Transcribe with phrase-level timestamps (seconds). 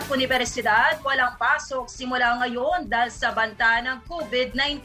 [0.00, 4.80] at universidad walang pasok simula ngayon dahil sa banta ng COVID-19.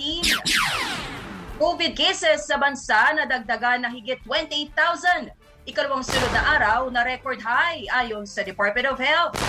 [1.56, 5.32] COVID cases sa bansa na dagdagan na higit 28,000.
[5.64, 9.40] Ikalawang sunod na araw na record high ayon sa Department of Health.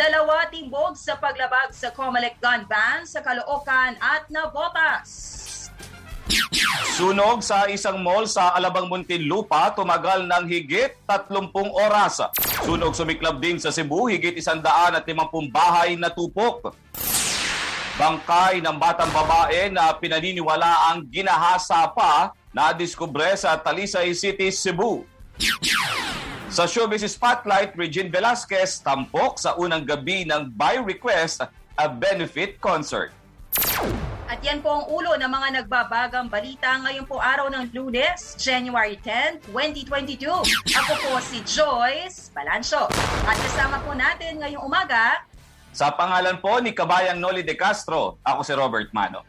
[0.00, 5.44] Dalawa timbog sa paglabag sa Comelec gun ban sa Caloocan at Navotas.
[6.92, 12.20] Sunog sa isang mall sa Alabang Muntinlupa tumagal ng higit 30 oras.
[12.64, 15.04] Sunog sumiklab din sa Cebu, higit 150
[15.52, 16.72] bahay na tupok.
[17.96, 25.04] Bangkay ng batang babae na pinaniniwala ang ginahasa pa na diskubre sa Talisay City, Cebu.
[26.52, 31.48] Sa Showbiz Spotlight, Regine Velasquez tampok sa unang gabi ng By Request
[31.80, 33.21] a benefit concert.
[34.32, 38.96] At yan po ang ulo ng mga nagbabagang balita ngayon po araw ng lunes, January
[38.96, 40.24] 10, 2022.
[40.72, 42.88] Ako po si Joyce Balancho.
[43.28, 45.20] At kasama po natin ngayong umaga,
[45.76, 49.20] Sa pangalan po ni Kabayang Noli de Castro, ako si Robert Mano.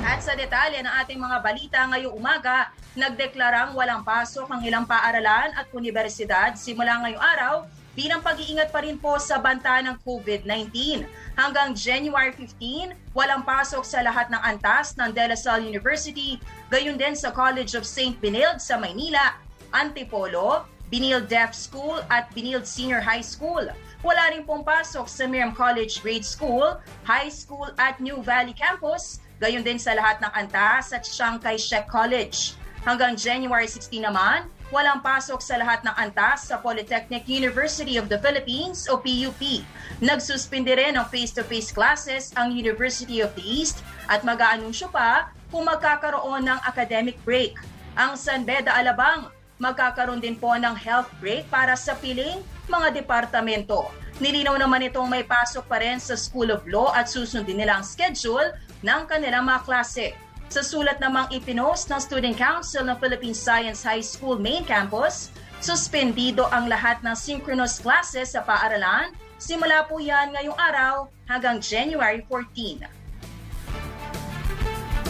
[0.00, 5.52] At sa detalye ng ating mga balita ngayong umaga, nagdeklarang walang pasok ang ilang paaralan
[5.60, 7.54] at universidad simula ngayong araw
[7.98, 11.02] bilang pag-iingat pa rin po sa banta ng COVID-19.
[11.34, 16.38] Hanggang January 15, walang pasok sa lahat ng antas ng De La Salle University,
[16.70, 18.14] gayon din sa College of St.
[18.22, 19.34] Benilde sa Maynila,
[19.74, 20.62] Antipolo,
[20.94, 23.66] Benilde Deaf School at Benilde Senior High School.
[24.06, 29.18] Wala rin pong pasok sa Miriam College Grade School, High School at New Valley Campus,
[29.42, 32.54] gayon din sa lahat ng antas at Chiang Kai-shek College.
[32.86, 38.20] Hanggang January 16 naman, walang pasok sa lahat ng antas sa Polytechnic University of the
[38.20, 39.64] Philippines o PUP.
[40.04, 43.80] Nagsuspindi rin ng face-to-face classes ang University of the East
[44.12, 47.56] at mag-aanunsyo pa kung magkakaroon ng academic break.
[47.96, 53.90] Ang San Beda Alabang magkakaroon din po ng health break para sa piling mga departamento.
[54.22, 57.86] Nilinaw naman itong may pasok pa rin sa School of Law at susundin nila ang
[57.86, 60.14] schedule ng kanilang mga klase.
[60.48, 65.28] Sa sulat namang ipinost ng Student Council ng Philippine Science High School Main Campus,
[65.60, 69.12] suspendido ang lahat ng synchronous classes sa paaralan.
[69.36, 72.97] Simula po yan ngayong araw hanggang January 14.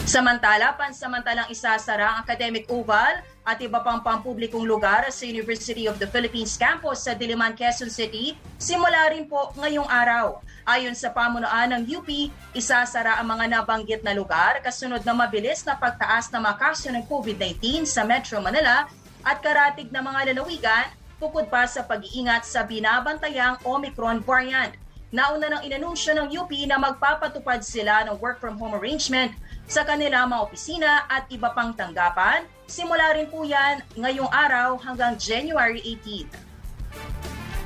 [0.09, 6.09] Samantala, pansamantalang isasara ang Academic Oval at iba pang pampublikong lugar sa University of the
[6.09, 10.41] Philippines campus sa Diliman, Quezon City simula rin po ngayong araw.
[10.65, 12.09] Ayon sa pamunuan ng UP,
[12.57, 17.05] isasara ang mga nabanggit na lugar kasunod ng mabilis na pagtaas ng mga kaso ng
[17.05, 18.89] COVID-19 sa Metro Manila
[19.21, 20.89] at karatig na mga lalawigan
[21.21, 24.73] bukod pa sa pag-iingat sa binabantayang Omicron variant.
[25.13, 29.33] Nauna nang inanunsyo ng UP na magpapatupad sila ng work from home arrangement
[29.69, 32.41] sa kanilang mga opisina at iba pang tanggapan.
[32.65, 36.25] Simula rin po yan ngayong araw hanggang January 18.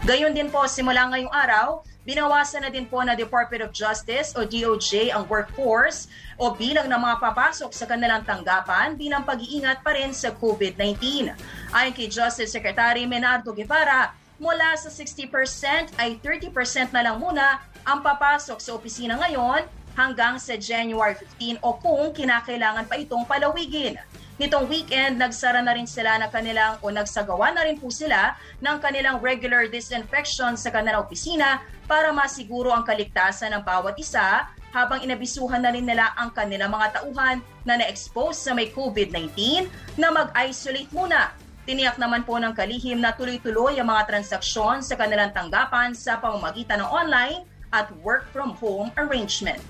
[0.04, 4.44] Gayon din po, simula ngayong araw, binawasan na din po na Department of Justice o
[4.44, 10.12] DOJ ang workforce o bilang ng mga papasok sa kanilang tanggapan bilang pag-iingat pa rin
[10.12, 11.32] sa COVID-19.
[11.72, 14.12] Ayon kay Justice Secretary Menardo Guevara,
[14.44, 16.52] mula sa 60% ay 30%
[16.92, 22.86] na lang muna ang papasok sa opisina ngayon hanggang sa January 15 o kung kinakailangan
[22.90, 23.98] pa itong palawigin.
[24.42, 28.34] Nitong weekend, nagsara na rin sila na kanilang o nagsagawa na rin po sila
[28.66, 35.06] ng kanilang regular disinfection sa kanilang opisina para masiguro ang kaligtasan ng bawat isa habang
[35.06, 39.70] inabisuhan na rin nila ang kanilang mga tauhan na na-expose sa may COVID-19
[40.02, 41.30] na mag-isolate muna.
[41.70, 46.82] Tiniyak naman po ng kalihim na tuloy-tuloy ang mga transaksyon sa kanilang tanggapan sa pamamagitan
[46.82, 49.62] ng online at work from home arrangement.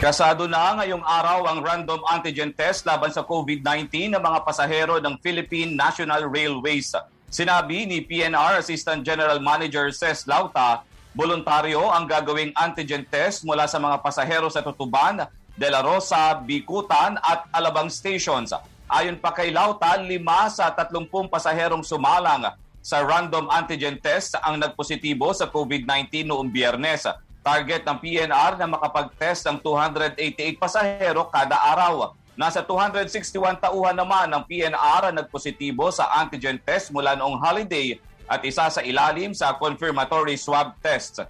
[0.00, 5.20] Kasado na ngayong araw ang random antigen test laban sa COVID-19 ng mga pasahero ng
[5.20, 6.96] Philippine National Railways.
[7.28, 13.76] Sinabi ni PNR Assistant General Manager Ces Lauta, voluntaryo ang gagawing antigen test mula sa
[13.76, 18.56] mga pasahero sa Tutuban, De La Rosa, Bikutan at Alabang Stations.
[18.88, 22.50] Ayon pa kay Lauta, lima sa 30 pasaherong sumalang
[22.80, 27.04] sa random antigen test ang nagpositibo sa COVID-19 noong biyernes.
[27.40, 32.12] Target ng PNR na makapag-test ng 288 pasahero kada araw.
[32.36, 37.96] Nasa 261 tauhan naman ng PNR ang nagpositibo sa antigen test mula noong holiday
[38.28, 41.24] at isa sa ilalim sa confirmatory swab test.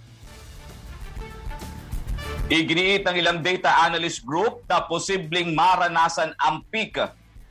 [2.47, 6.95] Iginiit ng ilang data analyst group na posibleng maranasan ang peak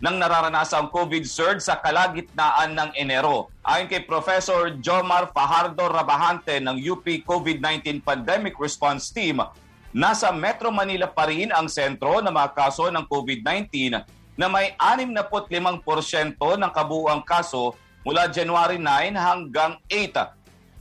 [0.00, 3.52] ng nararanasang COVID surge sa kalagitnaan ng Enero.
[3.60, 9.44] Ayon kay Professor Jomar Fajardo Rabahante ng UP COVID-19 Pandemic Response Team,
[9.92, 14.00] nasa Metro Manila pa rin ang sentro ng mga kaso ng COVID-19
[14.32, 20.35] na may 65% ng kabuuang kaso mula January 9 hanggang 8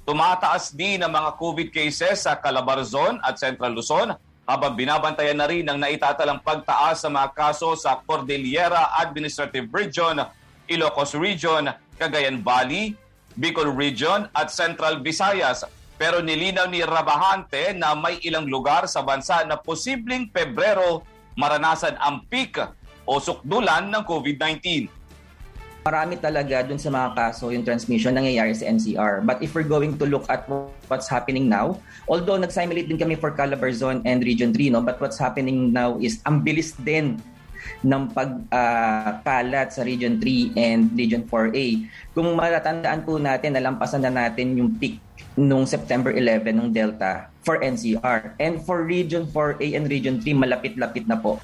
[0.06, 4.14] Tumataas din ang mga COVID cases sa Calabarzon at Central Luzon
[4.46, 10.22] habang binabantayan na rin ang naitatalang pagtaas sa mga kaso sa Cordillera Administrative Region,
[10.70, 12.94] Ilocos Region, Cagayan Valley,
[13.34, 15.66] Bicol Region at Central Visayas.
[15.98, 21.02] Pero nilinaw ni Rabahante na may ilang lugar sa bansa na posibleng Pebrero
[21.34, 22.62] maranasan ang peak
[23.10, 24.86] o sukdulan ng COVID-19
[25.86, 29.22] marami talaga dun sa mga kaso yung transmission nangyayari sa NCR.
[29.22, 30.50] But if we're going to look at
[30.90, 31.78] what's happening now,
[32.10, 36.26] although nag-simulate din kami for Calabarzon and Region 3, no, but what's happening now is
[36.26, 37.22] ang bilis din
[37.86, 41.86] ng pagkalat uh, sa Region 3 and Region 4A.
[42.18, 44.98] Kung matatandaan po natin, nalampasan na natin yung peak
[45.38, 48.34] nung September 11 ng Delta for NCR.
[48.42, 51.38] And for Region 4A and Region 3, malapit-lapit na po.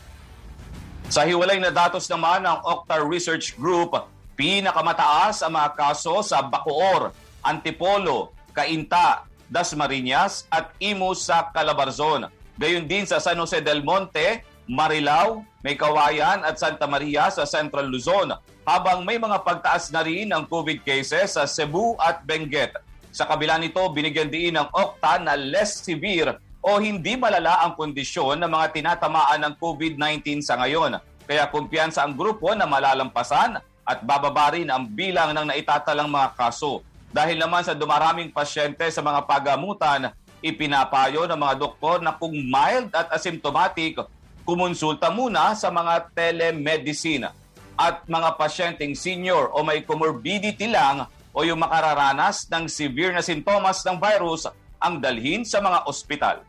[1.13, 3.93] Sa hiwalay na datos naman ng Octar Research Group,
[4.41, 7.13] Pinakamataas ang mga kaso sa Bacoor,
[7.45, 12.25] Antipolo, Cainta, Dasmariñas at Imus sa Calabarzon.
[12.57, 17.85] Gayon din sa San Jose del Monte, Marilao, May Kawayan at Santa Maria sa Central
[17.93, 18.33] Luzon,
[18.65, 22.73] habang may mga pagtaas na rin ng COVID cases sa Cebu at Benguet.
[23.13, 28.41] Sa kabila nito, binigyan din ng Okta na less severe o hindi malala ang kondisyon
[28.41, 30.97] ng mga tinatamaan ng COVID-19 sa ngayon.
[31.29, 36.85] Kaya kumpiyansa ang grupo na malalampasan at bababa rin ang bilang ng naitatalang mga kaso.
[37.11, 42.89] Dahil naman sa dumaraming pasyente sa mga pagamutan, ipinapayo ng mga doktor na kung mild
[42.95, 44.01] at asymptomatic,
[44.41, 47.29] kumonsulta muna sa mga telemedicine
[47.77, 53.81] at mga pasyenteng senior o may comorbidity lang o yung makararanas ng severe na sintomas
[53.85, 54.49] ng virus
[54.81, 56.41] ang dalhin sa mga ospital.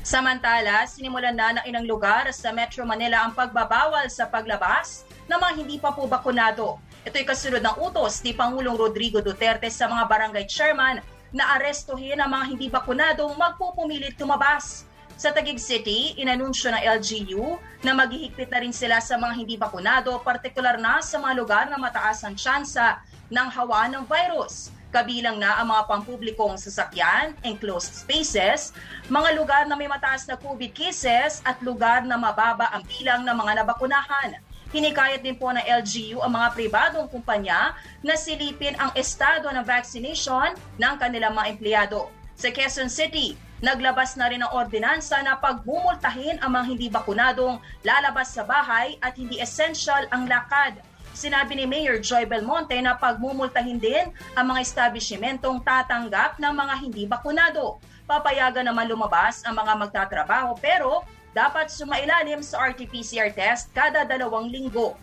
[0.00, 5.52] Samantala, sinimulan na ng inang lugar sa Metro Manila ang pagbabawal sa paglabas ng mga
[5.60, 6.80] hindi pa po bakunado.
[7.04, 11.04] Ito'y kasunod ng utos ni Pangulong Rodrigo Duterte sa mga barangay chairman
[11.36, 14.88] na arestuhin ang mga hindi bakunadong magpupumilit tumabas.
[15.20, 20.16] Sa Taguig City, inanunsyo ng LGU na maghihigpit na rin sila sa mga hindi bakunado,
[20.24, 24.72] partikular na sa mga lugar na mataas ang tsansa ng hawa ng virus.
[24.90, 28.74] Kabilang na ang mga pampublikong sasakyan, enclosed spaces,
[29.06, 33.36] mga lugar na may mataas na COVID cases at lugar na mababa ang bilang ng
[33.38, 34.42] mga nabakunahan.
[34.74, 40.58] Hinikayat din po ng LGU ang mga pribadong kumpanya na silipin ang estado ng vaccination
[40.78, 42.10] ng kanilang mga empleyado.
[42.34, 48.34] Sa Quezon City, naglabas na rin ang ordinansa na pagbumultahin ang mga hindi bakunadong lalabas
[48.34, 50.82] sa bahay at hindi essential ang lakad.
[51.14, 57.02] Sinabi ni Mayor Joy Belmonte na pagmumultahin din ang mga establishmentong tatanggap ng mga hindi
[57.04, 57.82] bakunado.
[58.06, 64.98] Papayagan naman lumabas ang mga magtatrabaho pero dapat sumailalim sa RT-PCR test kada dalawang linggo.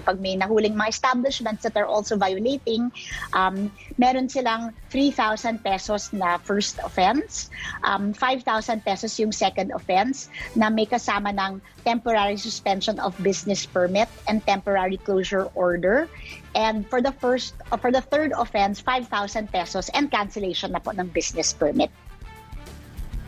[0.00, 2.88] Pag may nahuling mga establishments that are also violating,
[3.36, 3.68] um,
[3.98, 7.50] meron silang 3,000 pesos na first offense,
[7.84, 14.08] um, 5,000 pesos yung second offense na may kasama ng temporary suspension of business permit
[14.30, 16.08] and temporary closure order.
[16.54, 20.94] And for the first, uh, for the third offense, 5,000 pesos and cancellation na po
[20.94, 21.90] ng business permit.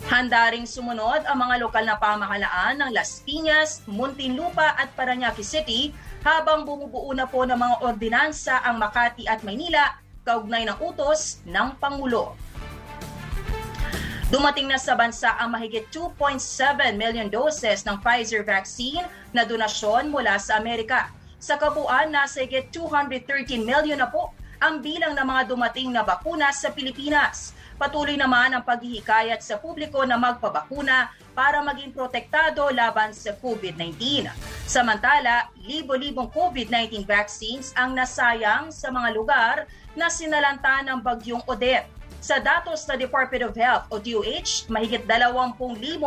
[0.05, 5.97] Handa ring sumunod ang mga lokal na pamahalaan ng Las Piñas, Muntinlupa at Paranaque City
[6.25, 11.77] habang bumubuo na po ng mga ordinansa ang Makati at Maynila kaugnay ng utos ng
[11.77, 12.33] Pangulo.
[14.33, 19.05] Dumating na sa bansa ang mahigit 2.7 million doses ng Pfizer vaccine
[19.37, 21.13] na donasyon mula sa Amerika.
[21.37, 24.33] Sa kabuuan, nasa higit 213 million na po
[24.65, 27.53] ang bilang ng mga dumating na bakuna sa Pilipinas.
[27.75, 34.31] Patuloy naman ang paghihikayat sa publiko na magpabakuna para maging protektado laban sa COVID-19.
[34.63, 39.57] Samantala, libo-libong COVID-19 vaccines ang nasayang sa mga lugar
[39.99, 41.91] na sinalanta ng bagyong Odette.
[42.23, 45.59] Sa datos ng Department of Health o DOH, mahigit 20,000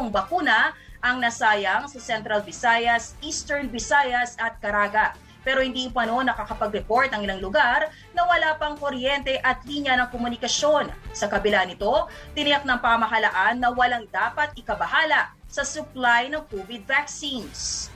[0.10, 5.14] bakuna ang nasayang sa Central Visayas, Eastern Visayas at Caraga
[5.48, 10.12] pero hindi pa no nakakapag-report ang ilang lugar na wala pang kuryente at linya ng
[10.12, 10.92] komunikasyon.
[11.16, 17.88] Sa kabila nito, tiniyak ng pamahalaan na walang dapat ikabahala sa supply ng COVID vaccines.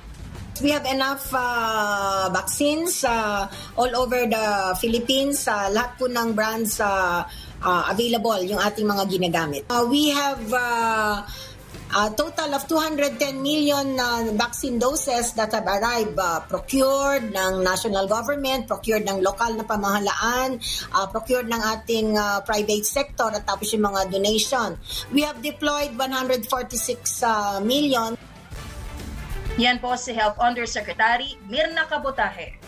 [0.64, 5.44] We have enough uh, vaccines uh, all over the Philippines.
[5.50, 7.26] Uh, lahat po ng brands uh,
[7.60, 9.66] uh, available yung ating mga ginagamit.
[9.68, 11.26] Uh, we have uh,
[11.92, 18.08] a total of 210 million uh, vaccine doses that have arrived uh, procured ng national
[18.08, 20.56] government, procured ng lokal na pamahalaan,
[20.96, 24.80] uh, procured ng ating uh, private sector at tapos yung mga donation.
[25.12, 26.48] We have deployed 146
[27.24, 28.16] uh, million.
[29.60, 32.61] Yan po si Health Undersecretary Mirna Kabutahe.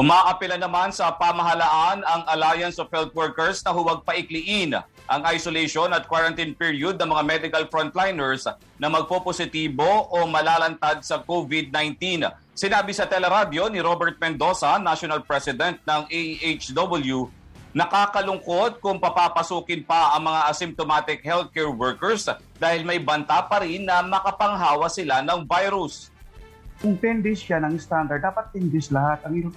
[0.00, 4.72] Umaapila naman sa pamahalaan ang Alliance of Health Workers na huwag paikliin
[5.04, 8.48] ang isolation at quarantine period ng mga medical frontliners
[8.80, 12.32] na magpopositibo o malalantad sa COVID-19.
[12.56, 17.28] Sinabi sa teleradyo ni Robert Mendoza, National President ng AHW,
[17.76, 22.24] nakakalungkot kung papapasukin pa ang mga asymptomatic healthcare workers
[22.56, 26.08] dahil may banta pa rin na makapanghawa sila ng virus.
[26.80, 29.20] Kung 10 days siya ng standard, dapat 10 days lahat.
[29.28, 29.52] Ang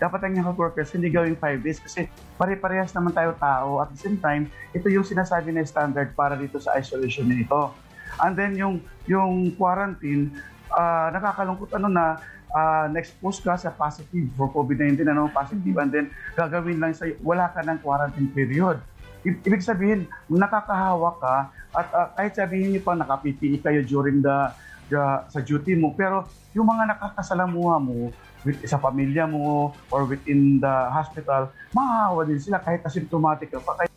[0.00, 2.08] dapat ang health workers hindi gawing 5 days kasi
[2.40, 3.84] pare-parehas naman tayo tao.
[3.84, 7.76] At the same time, ito yung sinasabi na standard para dito sa isolation nito.
[8.24, 10.32] And then yung yung quarantine,
[10.72, 12.04] uh, nakakalungkot ano na
[12.52, 17.52] uh, na-expose ka sa positive for COVID-19, ano, positive, and then gagawin lang sa wala
[17.52, 18.80] ka ng quarantine period.
[19.22, 21.36] I- ibig sabihin, nakakahawa ka
[21.72, 24.52] at uh, kahit sabihin niyo pa naka-PPE kayo during the
[24.92, 25.96] uh, sa duty mo.
[25.96, 28.12] Pero yung mga nakakasalamuha mo
[28.44, 33.88] with, sa pamilya mo or within the hospital, mahahawa din sila kahit asymptomatic ka pa.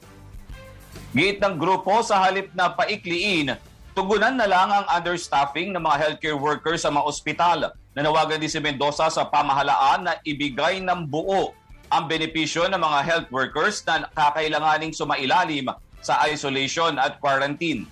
[1.16, 3.56] Gate ng grupo sa halip na paikliin,
[3.96, 7.60] tugunan na lang ang understaffing ng mga healthcare workers sa mga ospital.
[7.96, 11.56] Nanawagan din si Mendoza sa pamahalaan na ibigay ng buo
[11.88, 15.72] ang benepisyo ng mga health workers na kakailanganing sumailalim
[16.04, 17.88] sa isolation at quarantine.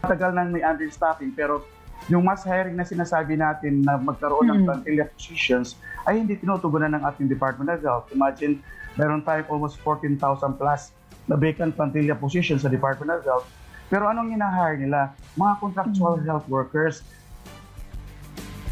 [0.00, 1.64] Matagal nang may understaffing pero
[2.12, 4.60] yung mass hiring na sinasabi natin na magkaroon mm-hmm.
[4.60, 8.06] ng plantilla positions ay hindi tinutugunan ng ating Department of Health.
[8.12, 8.60] Imagine,
[9.00, 10.20] meron tayong almost 14,000
[10.60, 10.92] plus
[11.24, 13.46] na vacant plantilla positions sa Department of Health.
[13.88, 15.16] Pero anong hinahire nila?
[15.40, 16.28] Mga contractual mm-hmm.
[16.28, 17.00] health workers.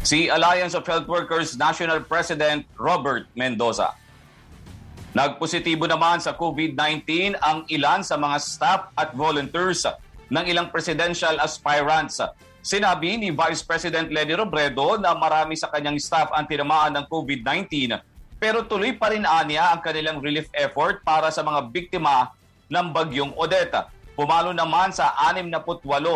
[0.05, 3.97] Si Alliance of Health Workers National President Robert Mendoza.
[5.13, 9.85] Nagpositibo naman sa COVID-19 ang ilan sa mga staff at volunteers
[10.33, 12.17] ng ilang presidential aspirants
[12.63, 17.91] Sinabi ni Vice President Lenny Robredo na marami sa kanyang staff ang tinamaan ng COVID-19
[18.39, 22.31] pero tuloy pa rin anya ang kanilang relief effort para sa mga biktima
[22.71, 23.91] ng bagyong Odetta.
[24.15, 25.59] Pumalo naman sa 68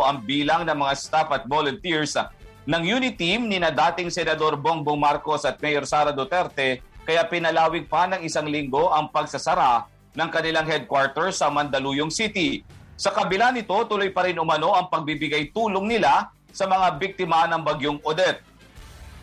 [0.07, 2.15] ang bilang ng mga staff at volunteers
[2.63, 7.91] ng unit team ni na dating Senador Bongbong Marcos at Mayor Sara Duterte kaya pinalawig
[7.91, 9.83] pa ng isang linggo ang pagsasara
[10.15, 12.63] ng kanilang headquarters sa Mandaluyong City.
[12.95, 17.61] Sa kabila nito, tuloy pa rin umano ang pagbibigay tulong nila sa mga biktima ng
[17.63, 18.43] bagyong Odette.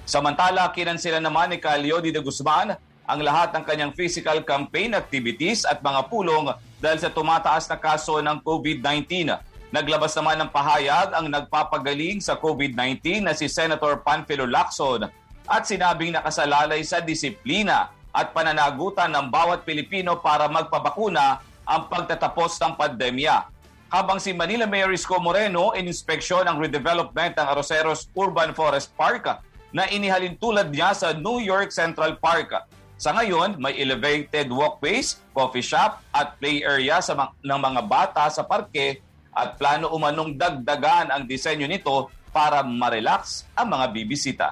[0.04, 5.80] Samantala, kinansila naman ni Calio de Guzman ang lahat ng kanyang physical campaign activities at
[5.84, 9.32] mga pulong dahil sa tumataas na kaso ng COVID-19.
[9.72, 15.08] Naglabas naman ng pahayag ang nagpapagaling sa COVID-19 na si Senator Panfilo Lacson
[15.44, 22.72] at sinabing nakasalalay sa disiplina at pananagutan ng bawat Pilipino para magpabakuna ang pagtatapos ng
[22.76, 23.53] pandemya
[23.94, 29.38] habang si Manila Mayor Isko Moreno ininspeksyon ang redevelopment ng Aroseros Urban Forest Park
[29.70, 32.50] na inihalin tulad niya sa New York Central Park.
[32.98, 38.42] Sa ngayon, may elevated walkways, coffee shop at play area sa ng mga bata sa
[38.42, 38.98] parke
[39.30, 44.48] at plano umanong dagdagan ang disenyo nito para ma-relax ang mga bibisita.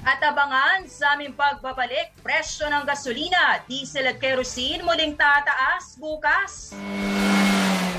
[0.00, 6.72] At abangan sa aming pagbabalik, presyo ng gasolina, diesel at kerosene muling tataas bukas.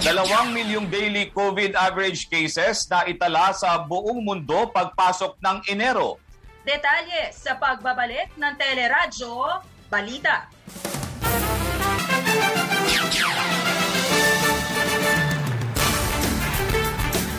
[0.03, 6.19] Dalawang milyong daily COVID average cases na itala sa buong mundo pagpasok ng Enero.
[6.67, 10.51] Detalye sa pagbabalik ng Teleradyo Balita.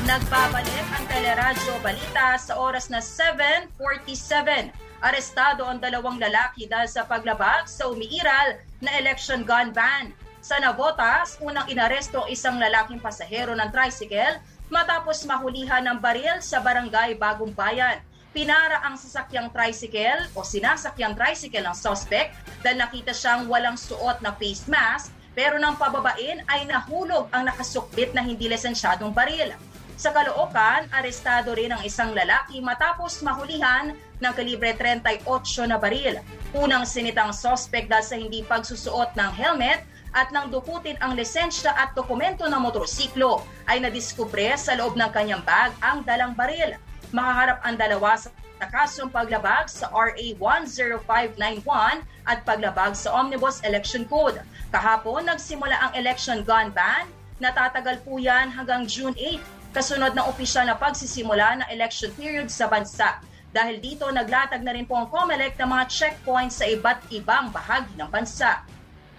[0.09, 4.73] Nagbabalik ang Teleradyo Balita sa oras na 7.47.
[5.04, 11.40] Arestado ang dalawang lalaki dahil sa paglabag sa umiiral na election gun ban Sa Navotas,
[11.40, 14.36] unang inaresto isang lalaking pasahero ng tricycle
[14.68, 17.96] matapos mahulihan ng baril sa barangay Bagong Bayan.
[18.28, 24.36] Pinara ang sasakyang tricycle o sinasakyang tricycle ng suspect dahil nakita siyang walang suot na
[24.36, 29.48] face mask pero nang pababain ay nahulog ang nakasukbit na hindi lisensyadong baril.
[29.96, 35.24] Sa Caloocan, arestado rin ang isang lalaki matapos mahulihan ng kalibre 38
[35.64, 36.20] na baril.
[36.52, 41.92] Unang sinitang suspect dahil sa hindi pagsusuot ng helmet at nang dukutin ang lisensya at
[41.99, 46.78] dokumento ng motorsiklo ay nadiskubre sa loob ng kanyang bag ang dalang baril.
[47.11, 48.30] Makaharap ang dalawa sa
[48.71, 54.40] kasong paglabag sa RA 10591 at paglabag sa Omnibus Election Code.
[54.71, 57.04] Kahapon, nagsimula ang election gun ban.
[57.42, 62.71] Natatagal po yan hanggang June 8, kasunod ng opisyal na pagsisimula ng election period sa
[62.71, 63.18] bansa.
[63.54, 67.94] Dahil dito, naglatag na rin po ang COMELEC ng mga checkpoints sa iba't ibang bahagi
[67.94, 68.66] ng bansa.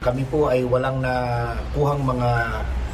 [0.06, 2.30] Kami po ay walang nakuhang mga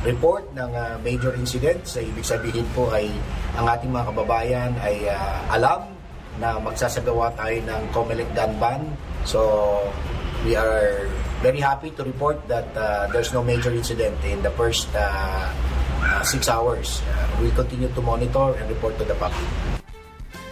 [0.08, 1.84] report ng uh, major incident.
[1.84, 3.12] Sa ibig sabihin po ay
[3.60, 5.92] ang ating mga kababayan ay uh, alam
[6.40, 8.82] na magsasagawa tayo ng COMELEC gun ban.
[9.28, 9.44] So
[10.48, 11.04] we are
[11.44, 15.52] very happy to report that uh, there's no major incident in the first uh,
[16.00, 17.04] uh, six hours.
[17.12, 19.52] Uh, we'll continue to monitor and report to the public.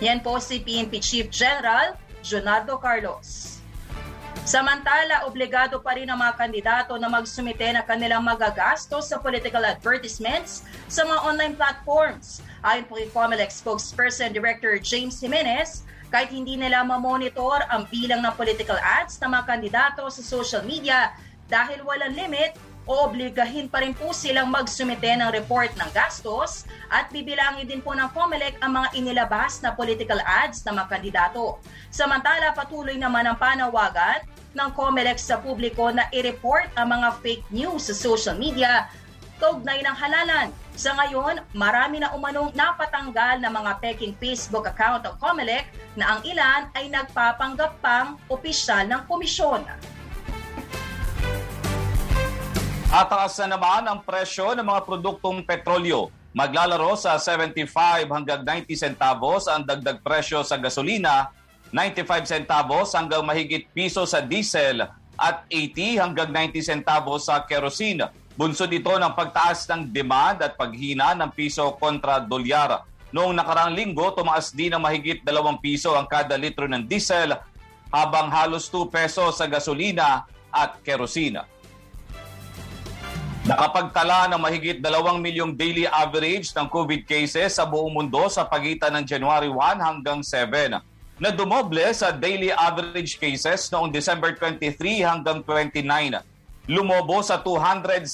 [0.03, 3.48] Yan po si PNP Chief General Jonardo Carlos.
[4.49, 10.65] Samantala, obligado pa rin ang mga kandidato na magsumite ng kanilang magagastos sa political advertisements
[10.89, 12.41] sa mga online platforms.
[12.65, 18.33] Ayon po kay COMELEC spokesperson Director James Jimenez, kahit hindi nila mamonitor ang bilang ng
[18.33, 21.13] political ads ng mga kandidato sa social media
[21.45, 22.57] dahil walang limit,
[22.89, 28.09] oobligahin pa rin po silang magsumite ng report ng gastos at bibilangin din po ng
[28.17, 31.61] COMELEC ang mga inilabas na political ads ng mga kandidato.
[31.93, 37.89] Samantala, patuloy naman ang panawagan ng COMELEC sa publiko na i-report ang mga fake news
[37.89, 38.89] sa social media
[39.39, 40.51] kaugnay ng halalan.
[40.75, 46.19] Sa ngayon, marami na umanong napatanggal na mga peking Facebook account ng COMELEC na ang
[46.27, 49.63] ilan ay nagpapanggap pang opisyal ng komisyon.
[52.89, 56.09] Ataas na naman ang presyo ng mga produktong petrolyo.
[56.33, 57.69] Maglalaro sa 75
[58.05, 61.33] hanggang 90 centavos ang dagdag presyo sa gasolina
[61.69, 68.09] 95 centavos hanggang mahigit piso sa diesel at 80 hanggang 90 centavos sa kerosene.
[68.33, 72.87] Bunsod ito ng pagtaas ng demand at paghina ng piso kontra dolyar.
[73.11, 75.29] Noong nakarang linggo, tumaas din ng mahigit 2
[75.59, 77.35] piso ang kada litro ng diesel
[77.91, 81.43] habang halos 2 peso sa gasolina at kerosene.
[83.45, 84.89] Nakapagtala ng mahigit 2
[85.21, 90.21] milyong daily average ng COVID cases sa buong mundo sa pagitan ng January 1 hanggang
[90.25, 90.88] 7
[91.19, 95.83] na dumoble sa daily average cases noong December 23 hanggang 29.
[96.71, 98.07] Lumobo sa 270%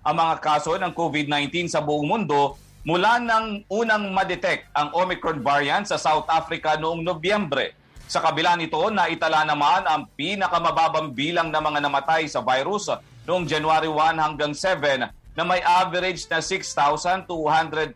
[0.00, 5.84] ang mga kaso ng COVID-19 sa buong mundo mula nang unang madetect ang Omicron variant
[5.84, 7.76] sa South Africa noong Nobyembre.
[8.08, 12.88] Sa kabila nito, naitala naman ang pinakamababang bilang ng mga namatay sa virus
[13.28, 17.92] noong January 1 hanggang 7 na may average na 6,237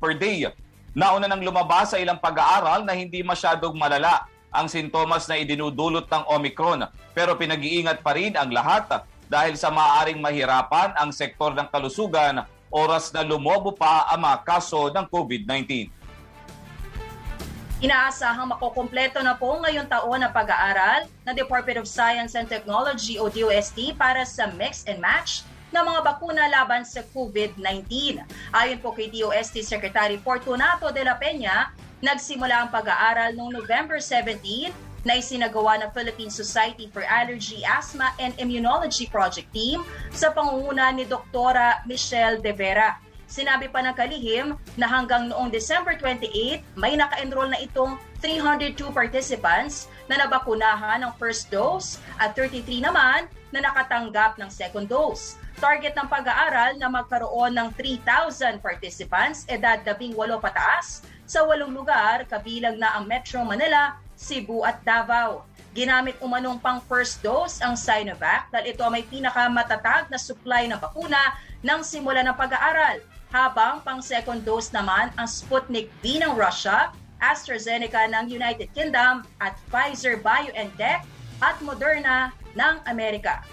[0.00, 0.48] per day.
[0.90, 6.26] Nauna nang lumabas sa ilang pag-aaral na hindi masyadong malala ang sintomas na idinudulot ng
[6.26, 6.82] Omicron
[7.14, 12.42] pero pinag-iingat pa rin ang lahat dahil sa maaaring mahirapan ang sektor ng kalusugan
[12.74, 15.90] oras na lumobo pa ang mga kaso ng COVID-19.
[17.80, 23.30] Inaasahang makukumpleto na po ngayong taon na pag-aaral ng Department of Science and Technology o
[23.30, 28.18] DOST para sa mix and match ng mga bakuna laban sa COVID-19.
[28.54, 31.70] Ayon po kay DOST Secretary Fortunato de la Peña,
[32.02, 34.70] nagsimula ang pag-aaral noong November 17
[35.04, 39.80] na isinagawa ng Philippine Society for Allergy, Asthma and Immunology Project Team
[40.12, 41.56] sa pangunguna ni Dr.
[41.88, 43.00] Michelle De Vera.
[43.30, 49.86] Sinabi pa ng kalihim na hanggang noong December 28, may naka-enroll na itong 302 participants
[50.10, 55.38] na nabakunahan ng first dose at 33 naman na nakatanggap ng second dose.
[55.60, 62.80] Target ng pag-aaral na magkaroon ng 3,000 participants edad 18 pataas sa walong lugar kabilang
[62.80, 65.44] na ang Metro Manila, Cebu at Davao.
[65.76, 71.36] Ginamit umanong pang first dose ang Sinovac dahil ito may pinakamatatag na supply ng bakuna
[71.60, 76.88] ng simula ng pag-aaral habang pang second dose naman ang Sputnik V ng Russia,
[77.20, 81.04] AstraZeneca ng United Kingdom at Pfizer BioNTech
[81.44, 83.44] at Moderna ng Amerika.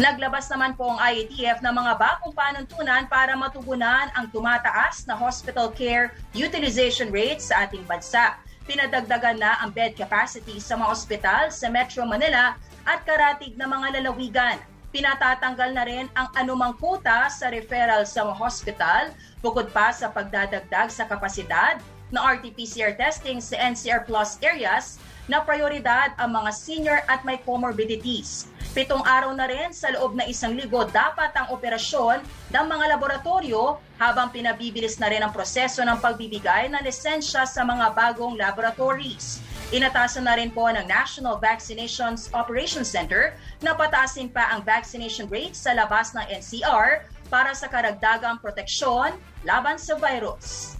[0.00, 5.68] Naglabas naman po ang IATF ng mga bagong panuntunan para matugunan ang tumataas na hospital
[5.68, 8.40] care utilization rate sa ating bansa.
[8.64, 12.56] Pinadagdagan na ang bed capacity sa mga ospital sa Metro Manila
[12.88, 14.56] at karatig na mga lalawigan.
[14.88, 19.02] Pinatatanggal na rin ang anumang kuta sa referral sa mga hospital
[19.44, 21.76] bukod pa sa pagdadagdag sa kapasidad
[22.08, 24.96] ng RT-PCR testing sa NCR Plus areas
[25.28, 28.48] na prioridad ang mga senior at may comorbidities.
[28.70, 32.22] Pitong araw na rin sa loob na isang ligo dapat ang operasyon
[32.54, 37.90] ng mga laboratorio habang pinabibilis na rin ang proseso ng pagbibigay ng lisensya sa mga
[37.98, 39.42] bagong laboratories.
[39.74, 45.58] Inatasan na rin po ng National Vaccinations Operations Center na pataasin pa ang vaccination rate
[45.58, 50.78] sa labas ng NCR para sa karagdagang proteksyon laban sa virus.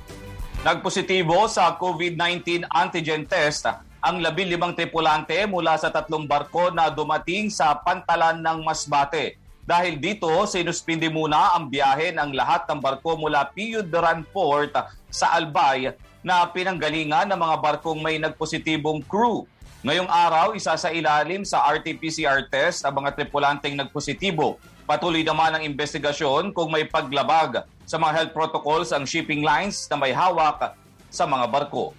[0.63, 3.67] Nagpositibo sa COVID-19 antigen test
[4.01, 9.37] ang labi limang tripulante mula sa tatlong barko na dumating sa pantalan ng Masbate.
[9.69, 14.73] Dahil dito, sinuspindi muna ang biyahe ng lahat ng barko mula Pio Duran Port
[15.13, 15.93] sa Albay
[16.25, 19.45] na pinanggalingan ng mga barkong may nagpositibong crew.
[19.85, 24.57] Ngayong araw, isa sa ilalim sa RT-PCR test ang mga tripulanteng nagpositibo.
[24.89, 29.97] Patuloy naman ang investigasyon kung may paglabag sa mga health protocols ang shipping lines na
[30.01, 30.73] may hawak
[31.13, 31.93] sa mga barko.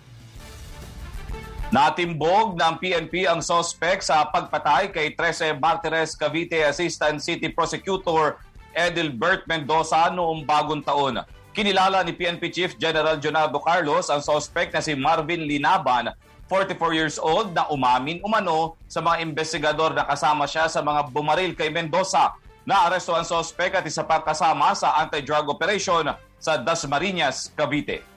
[1.71, 8.43] Natimbog ng PNP ang sospek sa pagpatay kay Trece Martires Cavite Assistant City Prosecutor
[8.75, 11.23] Edelbert Mendoza noong bagong taon.
[11.55, 16.11] Kinilala ni PNP Chief General Jonaldo Carlos ang sospek na si Marvin Linaban,
[16.51, 21.55] 44 years old, na umamin umano sa mga investigador na kasama siya sa mga bumaril
[21.55, 22.35] kay Mendoza.
[22.67, 26.03] Naaresto ang sospek at isa pa kasama sa anti-drug operation
[26.35, 28.10] sa Dasmariñas, Cavite.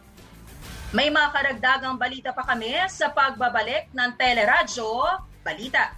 [0.94, 5.90] May mga karagdagang balita pa kami sa pagbabalik ng Teleradyo Balita.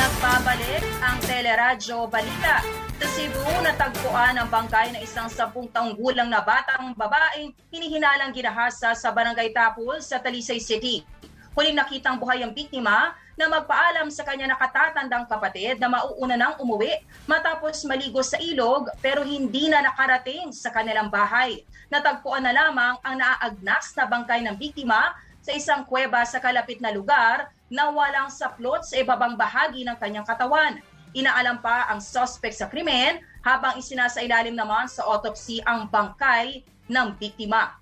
[0.00, 2.64] Nagbabalik ang Teleradyo Balita.
[2.96, 8.96] Sa Cebu, natagpuan ang bangkay ng isang sampung taong gulang na batang babaeng hinihinalang ginahasa
[8.96, 11.04] sa Barangay Tapul sa Talisay City.
[11.52, 16.98] Huling nakitang buhay ang biktima na magpaalam sa kanya nakatatandang kapatid na mauuna nang umuwi
[17.30, 21.62] matapos maligo sa ilog pero hindi na nakarating sa kanilang bahay.
[21.86, 26.90] Natagpuan na lamang ang naaagnas na bangkay ng biktima sa isang kuweba sa kalapit na
[26.90, 30.82] lugar na walang saplot sa ibabang bahagi ng kanyang katawan.
[31.14, 37.78] Inaalam pa ang suspect sa krimen habang isinasailalim naman sa autopsy ang bangkay ng biktima.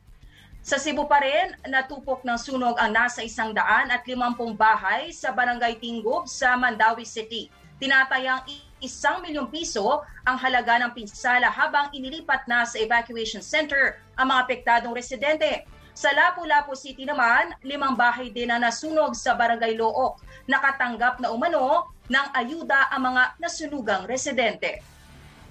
[0.67, 5.31] Sa Cebu pa rin, natupok ng sunog ang nasa isang daan at limampung bahay sa
[5.31, 7.47] Barangay Tinggob sa Mandawi City.
[7.79, 8.43] Tinatayang
[8.83, 14.43] isang milyong piso ang halaga ng pinsala habang inilipat na sa evacuation center ang mga
[14.43, 15.63] apektadong residente.
[15.95, 20.19] Sa Lapu-Lapu City naman, limang bahay din na nasunog sa Barangay Look.
[20.51, 24.83] Nakatanggap na umano ng ayuda ang mga nasunugang residente.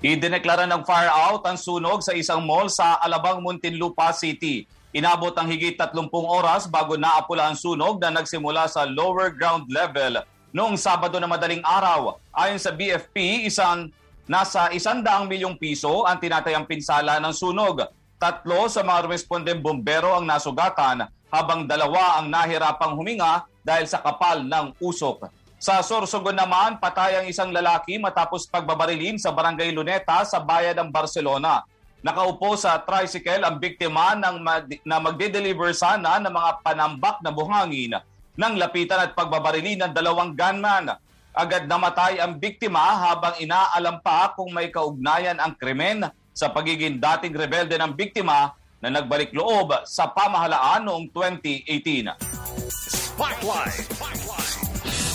[0.03, 4.67] Idineklara ng fire out ang sunog sa isang mall sa Alabang, Muntinlupa City.
[4.95, 10.23] Inabot ang higit 30 oras bago naapula ang sunog na nagsimula sa lower ground level
[10.55, 12.15] noong Sabado na madaling araw.
[12.31, 13.91] Ayon sa BFP, isang
[14.23, 17.83] nasa 100 milyong piso ang tinatayang pinsala ng sunog.
[18.15, 24.47] Tatlo sa mga respondent bombero ang nasugatan habang dalawa ang nahirapang huminga dahil sa kapal
[24.47, 25.27] ng usok.
[25.59, 30.87] Sa Sorsogon naman, patay ang isang lalaki matapos pagbabarilin sa Barangay Luneta sa bayan ng
[30.87, 31.67] Barcelona.
[32.05, 37.97] Nakaupo sa tricycle ang biktima ng mag- na magde-deliver sana ng mga panambak na buhangin
[38.37, 40.93] ng lapitan at pagbabarilin ng dalawang gunman.
[41.33, 42.77] Agad namatay ang biktima
[43.09, 49.01] habang inaalam pa kung may kaugnayan ang krimen sa pagiging dating rebelde ng biktima na
[49.01, 52.21] nagbalik loob sa pamahalaan noong 2018.
[52.69, 53.81] Spotlight.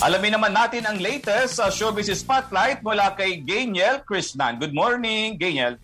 [0.03, 4.59] Alamin naman natin ang latest sa Showbiz Spotlight mula kay Gainiel Krishnan.
[4.59, 5.79] Good morning, Gainiel.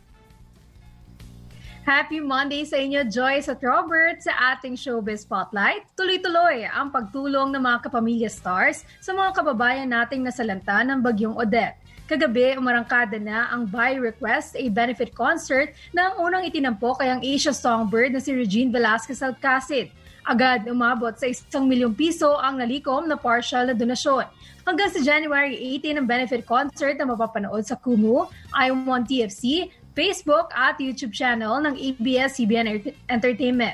[1.87, 5.87] Happy Monday sa inyo, Joyce at Robert, sa ating Showbiz Spotlight.
[5.95, 11.79] Tuloy-tuloy ang pagtulong ng mga kapamilya stars sa mga kababayan nating nasalanta ng bagyong Odette.
[12.11, 17.23] Kagabi, umarangkada na ang By Request, a benefit concert na ang unang itinampok ay ang
[17.23, 19.87] Asia Songbird na si Regine Velasquez Alcacid.
[20.27, 24.27] Agad umabot sa isang milyong piso ang nalikom na partial na donasyon.
[24.67, 30.77] Hanggang sa January 18 ang benefit concert na mapapanood sa Kumu, I1 TFC, Facebook at
[30.77, 33.73] YouTube channel ng ABS-CBN Entertainment.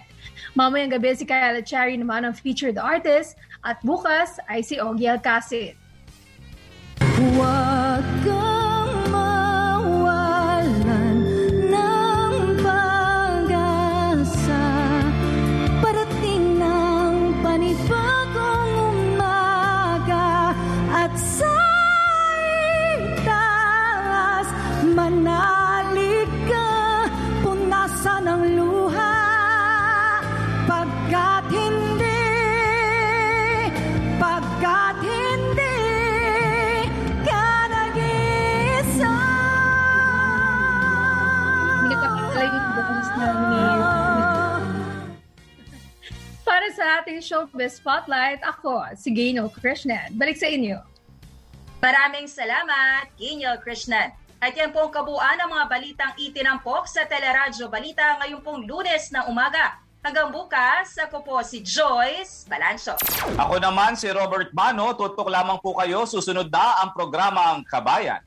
[0.55, 3.35] Mamayang gabi si Kyle Cherry naman ang featured artist
[3.67, 5.75] at bukas ay si Ogie Alcacid.
[7.03, 8.42] Huwag kang
[47.23, 48.43] showbiz spotlight.
[48.43, 50.19] Ako, si Gaino Krishnan.
[50.19, 50.83] Balik sa inyo.
[51.79, 54.11] Maraming salamat, Kinyo Krishnan.
[54.43, 59.07] At yan po ang kabuuan ng mga balitang itinampok sa Teleradyo Balita ngayong pong lunes
[59.15, 59.79] na umaga.
[60.03, 62.99] Hanggang bukas, ako po si Joyce Balancho.
[63.39, 64.91] Ako naman si Robert Mano.
[64.99, 66.03] Tutok lamang po kayo.
[66.03, 68.19] Susunod na ang programang Kabayan.